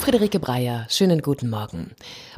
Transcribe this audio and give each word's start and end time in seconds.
Friederike 0.00 0.40
Breyer, 0.40 0.86
schönen 0.88 1.20
guten 1.20 1.50
Morgen. 1.50 1.90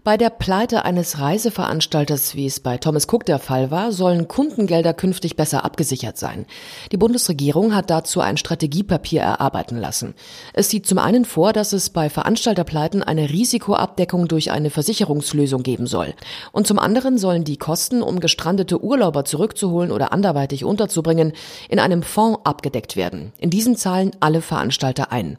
Bei 0.02 0.16
der 0.16 0.30
Pleite 0.30 0.84
eines 0.84 1.20
Reiseveranstalters, 1.20 2.34
wie 2.34 2.46
es 2.46 2.58
bei 2.58 2.76
Thomas 2.76 3.06
Cook 3.08 3.24
der 3.24 3.38
Fall 3.38 3.70
war, 3.70 3.92
sollen 3.92 4.26
Kundengelder 4.26 4.92
künftig 4.92 5.36
besser 5.36 5.64
abgesichert 5.64 6.18
sein. 6.18 6.46
Die 6.90 6.96
Bundesregierung 6.96 7.72
hat 7.72 7.88
dazu 7.88 8.20
ein 8.20 8.36
Strategiepapier 8.36 9.20
erarbeiten 9.20 9.78
lassen. 9.78 10.14
Es 10.52 10.70
sieht 10.70 10.88
zum 10.88 10.98
einen 10.98 11.24
vor, 11.24 11.52
dass 11.52 11.72
es 11.72 11.90
bei 11.90 12.10
Veranstalterpleiten 12.10 13.04
eine 13.04 13.30
Risikoabdeckung 13.30 14.26
durch 14.26 14.50
eine 14.50 14.70
Versicherungslösung 14.70 15.62
geben 15.62 15.86
soll. 15.86 16.14
Und 16.50 16.66
zum 16.66 16.80
anderen 16.80 17.16
sollen 17.16 17.44
die 17.44 17.58
Kosten, 17.58 18.02
um 18.02 18.18
gestrandete 18.18 18.82
Urlauber 18.82 19.24
zurückzuholen 19.24 19.92
oder 19.92 20.12
anderweitig 20.12 20.64
unterzubringen, 20.64 21.32
in 21.68 21.78
einem 21.78 22.02
Fonds 22.02 22.40
abgedeckt 22.42 22.96
werden. 22.96 23.32
In 23.38 23.50
diesen 23.50 23.76
zahlen 23.76 24.10
alle 24.18 24.42
Veranstalter 24.42 25.12
ein. 25.12 25.38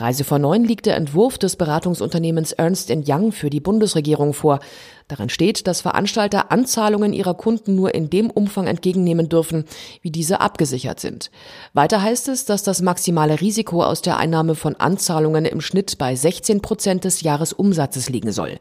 Reise 0.00 0.24
vor 0.24 0.38
neun 0.38 0.64
liegt 0.64 0.86
der 0.86 0.96
Entwurf 0.96 1.38
des 1.38 1.56
Beratungsunternehmens 1.56 2.52
Ernst 2.52 2.90
Young 2.90 3.32
für 3.32 3.50
die 3.50 3.60
Bundesregierung 3.60 4.32
vor. 4.32 4.60
Darin 5.08 5.28
steht, 5.28 5.66
dass 5.66 5.80
Veranstalter 5.80 6.52
Anzahlungen 6.52 7.12
ihrer 7.12 7.34
Kunden 7.34 7.74
nur 7.74 7.94
in 7.94 8.10
dem 8.10 8.30
Umfang 8.30 8.68
entgegennehmen 8.68 9.28
dürfen, 9.28 9.64
wie 10.02 10.10
diese 10.10 10.40
abgesichert 10.40 11.00
sind. 11.00 11.32
Weiter 11.74 12.00
heißt 12.00 12.28
es, 12.28 12.44
dass 12.44 12.62
das 12.62 12.80
maximale 12.80 13.40
Risiko 13.40 13.82
aus 13.82 14.02
der 14.02 14.18
Einnahme 14.18 14.54
von 14.54 14.76
Anzahlungen 14.76 15.44
im 15.46 15.60
Schnitt 15.60 15.98
bei 15.98 16.14
16 16.14 16.62
Prozent 16.62 17.04
des 17.04 17.22
Jahresumsatzes 17.22 18.08
liegen 18.08 18.30
soll. 18.30 18.58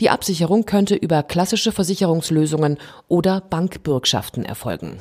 Die 0.00 0.08
Absicherung 0.08 0.64
könnte 0.64 0.94
über 0.94 1.22
klassische 1.22 1.70
Versicherungslösungen 1.70 2.78
oder 3.08 3.42
Bankbürgschaften 3.42 4.44
erfolgen. 4.46 4.96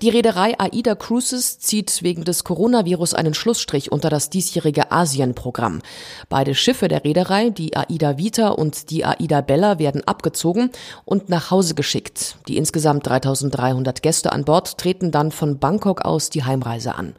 Die 0.00 0.10
Reederei 0.10 0.54
AIDA 0.60 0.94
Cruises 0.94 1.58
zieht 1.58 2.04
wegen 2.04 2.22
des 2.22 2.44
Coronavirus 2.44 3.14
einen 3.14 3.34
Schlussstrich 3.34 3.90
unter 3.90 4.10
das 4.10 4.30
diesjährige 4.30 4.92
Asien-Programm. 4.92 5.82
Beide 6.28 6.54
Schiffe 6.54 6.86
der 6.86 7.02
Reederei, 7.02 7.50
die 7.50 7.76
AIDA 7.76 8.16
Vita 8.16 8.50
und 8.50 8.90
die 8.90 9.04
AIDA 9.04 9.40
Bella, 9.40 9.80
werden 9.80 10.06
abgezogen 10.06 10.70
und 11.04 11.30
nach 11.30 11.50
Hause 11.50 11.74
geschickt. 11.74 12.36
Die 12.46 12.58
insgesamt 12.58 13.08
3300 13.08 14.00
Gäste 14.00 14.30
an 14.30 14.44
Bord 14.44 14.78
treten 14.78 15.10
dann 15.10 15.32
von 15.32 15.58
Bangkok 15.58 16.02
aus 16.02 16.30
die 16.30 16.44
Heimreise 16.44 16.94
an. 16.94 17.16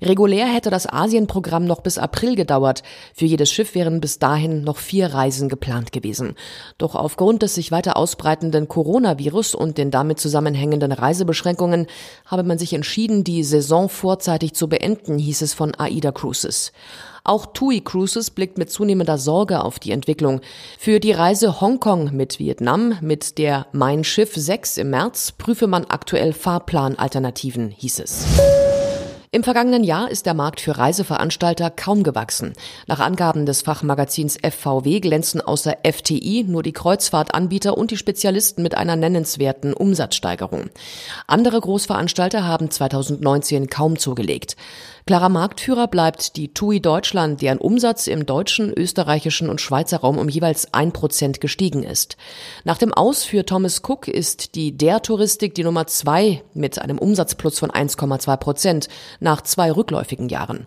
Regulär 0.00 0.46
hätte 0.46 0.70
das 0.70 0.88
Asien-Programm 0.88 1.64
noch 1.64 1.80
bis 1.80 1.96
April 1.96 2.34
gedauert. 2.34 2.82
Für 3.14 3.26
jedes 3.26 3.50
Schiff 3.50 3.74
wären 3.74 4.00
bis 4.00 4.18
dahin 4.18 4.64
noch 4.64 4.78
vier 4.78 5.14
Reisen 5.14 5.48
geplant 5.48 5.92
gewesen. 5.92 6.34
Doch 6.78 6.96
aufgrund 6.96 7.42
des 7.42 7.54
sich 7.54 7.70
weiter 7.70 7.96
ausbreitenden 7.96 8.66
Coronavirus 8.66 9.54
und 9.54 9.78
den 9.78 9.92
damit 9.92 10.18
zusammenhängenden 10.18 10.90
Reisebeschränkungen 10.90 11.86
habe 12.26 12.42
man 12.42 12.58
sich 12.58 12.72
entschieden, 12.72 13.24
die 13.24 13.44
Saison 13.44 13.88
vorzeitig 13.88 14.54
zu 14.54 14.68
beenden, 14.68 15.18
hieß 15.18 15.42
es 15.42 15.54
von 15.54 15.74
AIDA 15.74 16.12
Cruises. 16.12 16.72
Auch 17.24 17.46
TUI 17.46 17.80
Cruises 17.80 18.30
blickt 18.30 18.58
mit 18.58 18.70
zunehmender 18.70 19.16
Sorge 19.16 19.62
auf 19.62 19.78
die 19.78 19.92
Entwicklung. 19.92 20.40
Für 20.78 20.98
die 20.98 21.12
Reise 21.12 21.60
Hongkong 21.60 22.10
mit 22.12 22.40
Vietnam 22.40 22.98
mit 23.00 23.38
der 23.38 23.66
Mein 23.72 24.02
Schiff 24.02 24.34
6 24.34 24.78
im 24.78 24.90
März 24.90 25.32
prüfe 25.32 25.68
man 25.68 25.84
aktuell 25.84 26.32
Fahrplanalternativen, 26.32 27.70
hieß 27.70 28.00
es. 28.00 28.24
Im 29.34 29.44
vergangenen 29.44 29.82
Jahr 29.82 30.10
ist 30.10 30.26
der 30.26 30.34
Markt 30.34 30.60
für 30.60 30.76
Reiseveranstalter 30.76 31.70
kaum 31.70 32.02
gewachsen. 32.02 32.52
Nach 32.86 33.00
Angaben 33.00 33.46
des 33.46 33.62
Fachmagazins 33.62 34.36
FVW 34.36 35.00
glänzen 35.00 35.40
außer 35.40 35.78
FTI 35.90 36.44
nur 36.46 36.62
die 36.62 36.74
Kreuzfahrtanbieter 36.74 37.78
und 37.78 37.90
die 37.90 37.96
Spezialisten 37.96 38.62
mit 38.62 38.74
einer 38.74 38.94
nennenswerten 38.94 39.72
Umsatzsteigerung. 39.72 40.68
Andere 41.26 41.58
Großveranstalter 41.58 42.46
haben 42.46 42.70
2019 42.70 43.68
kaum 43.68 43.98
zugelegt. 43.98 44.54
Klarer 45.04 45.30
Marktführer 45.30 45.88
bleibt 45.88 46.36
die 46.36 46.54
TUI 46.54 46.80
Deutschland, 46.80 47.42
deren 47.42 47.58
Umsatz 47.58 48.06
im 48.06 48.24
deutschen, 48.24 48.72
österreichischen 48.72 49.48
und 49.48 49.60
Schweizer 49.60 49.98
Raum 49.98 50.16
um 50.16 50.28
jeweils 50.28 50.72
ein 50.74 50.92
Prozent 50.92 51.40
gestiegen 51.40 51.82
ist. 51.82 52.16
Nach 52.62 52.78
dem 52.78 52.94
Aus 52.94 53.24
für 53.24 53.44
Thomas 53.44 53.82
Cook 53.82 54.06
ist 54.06 54.54
die 54.54 54.76
der 54.76 55.02
Touristik 55.02 55.56
die 55.56 55.64
Nummer 55.64 55.88
zwei 55.88 56.44
mit 56.54 56.80
einem 56.80 56.98
Umsatzplus 56.98 57.58
von 57.58 57.70
1,2 57.70 58.36
Prozent 58.36 58.88
nach 59.22 59.40
zwei 59.42 59.72
rückläufigen 59.72 60.28
Jahren. 60.28 60.66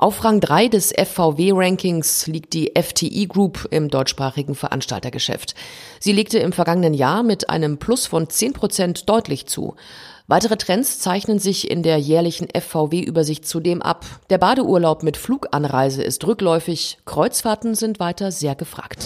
Auf 0.00 0.22
Rang 0.22 0.40
3 0.40 0.68
des 0.68 0.92
FVW-Rankings 0.92 2.28
liegt 2.28 2.54
die 2.54 2.72
FTI 2.80 3.26
Group 3.26 3.66
im 3.72 3.88
deutschsprachigen 3.88 4.54
Veranstaltergeschäft. 4.54 5.56
Sie 5.98 6.12
legte 6.12 6.38
im 6.38 6.52
vergangenen 6.52 6.94
Jahr 6.94 7.24
mit 7.24 7.50
einem 7.50 7.78
Plus 7.78 8.06
von 8.06 8.30
10 8.30 8.52
Prozent 8.52 9.08
deutlich 9.08 9.46
zu. 9.46 9.74
Weitere 10.28 10.56
Trends 10.56 11.00
zeichnen 11.00 11.40
sich 11.40 11.68
in 11.68 11.82
der 11.82 11.98
jährlichen 11.98 12.46
FVW-Übersicht 12.48 13.44
zudem 13.48 13.82
ab. 13.82 14.06
Der 14.30 14.38
Badeurlaub 14.38 15.02
mit 15.02 15.16
Fluganreise 15.16 16.04
ist 16.04 16.24
rückläufig, 16.24 16.98
Kreuzfahrten 17.04 17.74
sind 17.74 17.98
weiter 17.98 18.30
sehr 18.30 18.54
gefragt. 18.54 19.04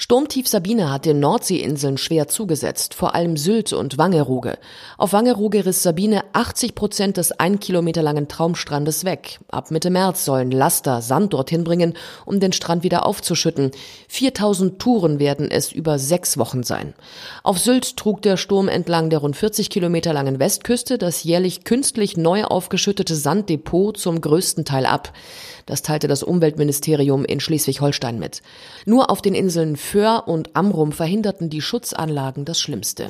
Sturmtief 0.00 0.46
Sabine 0.46 0.92
hat 0.92 1.06
den 1.06 1.18
Nordseeinseln 1.18 1.98
schwer 1.98 2.28
zugesetzt, 2.28 2.94
vor 2.94 3.16
allem 3.16 3.36
Sylt 3.36 3.72
und 3.72 3.98
Wangerooge. 3.98 4.56
Auf 4.96 5.12
Wangerooge 5.12 5.66
riss 5.66 5.82
Sabine 5.82 6.22
80 6.34 6.76
Prozent 6.76 7.16
des 7.16 7.32
ein 7.32 7.58
Kilometer 7.58 8.00
langen 8.00 8.28
Traumstrandes 8.28 9.04
weg. 9.04 9.40
Ab 9.48 9.72
Mitte 9.72 9.90
März 9.90 10.24
sollen 10.24 10.52
Laster 10.52 11.02
Sand 11.02 11.32
dorthin 11.32 11.64
bringen, 11.64 11.94
um 12.24 12.38
den 12.38 12.52
Strand 12.52 12.84
wieder 12.84 13.06
aufzuschütten. 13.06 13.72
4000 14.06 14.78
Touren 14.78 15.18
werden 15.18 15.50
es 15.50 15.72
über 15.72 15.98
sechs 15.98 16.38
Wochen 16.38 16.62
sein. 16.62 16.94
Auf 17.42 17.58
Sylt 17.58 17.96
trug 17.96 18.22
der 18.22 18.36
Sturm 18.36 18.68
entlang 18.68 19.10
der 19.10 19.18
rund 19.18 19.34
40 19.34 19.68
Kilometer 19.68 20.12
langen 20.12 20.38
Westküste 20.38 20.98
das 20.98 21.24
jährlich 21.24 21.64
künstlich 21.64 22.16
neu 22.16 22.44
aufgeschüttete 22.44 23.16
Sanddepot 23.16 23.98
zum 23.98 24.20
größten 24.20 24.64
Teil 24.64 24.86
ab. 24.86 25.12
Das 25.68 25.82
teilte 25.82 26.08
das 26.08 26.22
Umweltministerium 26.22 27.26
in 27.26 27.40
Schleswig-Holstein 27.40 28.18
mit. 28.18 28.40
Nur 28.86 29.10
auf 29.10 29.20
den 29.20 29.34
Inseln 29.34 29.76
Föhr 29.88 30.24
und 30.28 30.54
Amrum 30.54 30.92
verhinderten 30.92 31.48
die 31.48 31.62
Schutzanlagen 31.62 32.44
das 32.44 32.60
Schlimmste. 32.60 33.08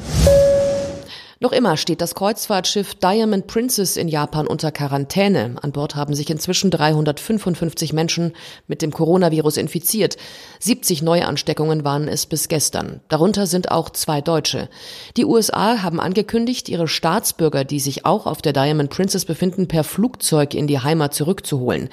Noch 1.41 1.53
immer 1.53 1.77
steht 1.77 2.01
das 2.01 2.17
Kreuzfahrtschiff 2.17 2.97
Diamond 2.97 3.47
Princess 3.47 3.97
in 3.97 4.09
Japan 4.09 4.49
unter 4.49 4.73
Quarantäne. 4.73 5.55
An 5.63 5.71
Bord 5.71 5.95
haben 5.95 6.13
sich 6.13 6.29
inzwischen 6.31 6.73
355 6.73 7.93
Menschen 7.93 8.33
mit 8.67 8.83
dem 8.83 8.91
Coronavirus 8.91 9.57
infiziert. 9.57 10.17
70 10.59 11.03
Neuansteckungen 11.03 11.85
waren 11.85 12.09
es 12.09 12.27
bis 12.27 12.49
gestern. 12.49 13.03
Darunter 13.07 13.47
sind 13.47 13.71
auch 13.71 13.91
zwei 13.91 14.21
Deutsche. 14.21 14.69
Die 15.17 15.25
USA 15.25 15.81
haben 15.81 16.01
angekündigt, 16.01 16.69
ihre 16.69 16.89
Staatsbürger, 16.89 17.63
die 17.63 17.79
sich 17.79 18.05
auch 18.05 18.27
auf 18.27 18.43
der 18.43 18.53
Diamond 18.53 18.91
Princess 18.91 19.25
befinden, 19.25 19.69
per 19.69 19.85
Flugzeug 19.85 20.55
in 20.55 20.67
die 20.67 20.81
Heimat 20.81 21.15
zurückzuholen. 21.15 21.89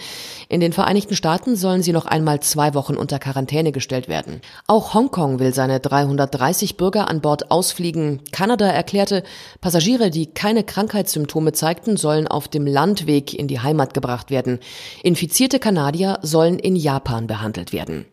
In 0.50 0.59
den 0.59 0.73
Vereinigten 0.73 1.16
Staaten 1.16 1.55
sollen 1.55 1.84
sie 1.84 1.94
noch 1.94 2.07
einmal 2.07 2.39
zwei 2.39 2.73
Wochen 2.73 2.95
unter 2.95 3.19
Quarantäne 3.19 3.72
gestellt 3.72 4.07
werden. 4.07 4.41
Auch 4.66 4.95
Hongkong 4.95 5.38
will 5.38 5.53
seine 5.53 5.79
330 5.79 6.78
Bürger 6.78 7.07
an 7.09 7.22
Bord 7.22 7.51
ausfliegen. 7.51 8.22
Kanada 8.31 8.66
erklärte, 8.66 9.22
Passagiere, 9.62 10.09
die 10.09 10.28
keine 10.28 10.63
Krankheitssymptome 10.63 11.53
zeigten, 11.53 11.97
sollen 11.97 12.28
auf 12.28 12.47
dem 12.47 12.68
Landweg 12.68 13.34
in 13.34 13.47
die 13.47 13.59
Heimat 13.59 13.94
gebracht 13.94 14.29
werden. 14.29 14.59
Infizierte 15.03 15.59
Kanadier 15.59 16.19
sollen 16.22 16.59
in 16.59 16.75
Japan 16.75 17.28
behandelt 17.28 17.73
werden. 17.73 18.06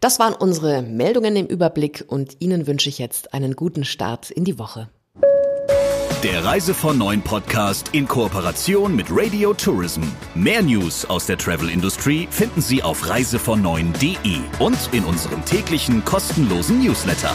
Das 0.00 0.18
waren 0.18 0.34
unsere 0.34 0.82
Meldungen 0.82 1.36
im 1.36 1.46
Überblick 1.46 2.04
und 2.06 2.36
Ihnen 2.40 2.66
wünsche 2.66 2.88
ich 2.88 2.98
jetzt 2.98 3.32
einen 3.34 3.56
guten 3.56 3.84
Start 3.84 4.30
in 4.30 4.44
die 4.44 4.58
Woche. 4.58 4.88
Der 6.22 6.44
Reise 6.44 6.72
von 6.72 6.98
Neuen 6.98 7.20
Podcast 7.20 7.88
in 7.92 8.06
Kooperation 8.06 8.94
mit 8.94 9.06
Radio 9.10 9.52
Tourism. 9.54 10.02
Mehr 10.36 10.62
News 10.62 11.04
aus 11.04 11.26
der 11.26 11.36
Travel 11.36 11.68
Industry 11.68 12.28
finden 12.30 12.60
Sie 12.60 12.80
auf 12.80 13.08
reisevon 13.08 13.66
und 13.66 14.88
in 14.92 15.04
unserem 15.04 15.44
täglichen 15.44 16.04
kostenlosen 16.04 16.80
Newsletter. 16.80 17.32